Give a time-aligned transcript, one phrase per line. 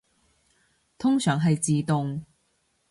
[0.97, 2.25] 通常係自動